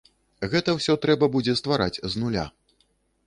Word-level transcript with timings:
Гэта 0.53 0.73
ўсё 0.77 0.95
трэба 1.03 1.29
будзе 1.35 1.55
ствараць 1.61 2.01
з 2.13 2.25
нуля. 2.25 2.45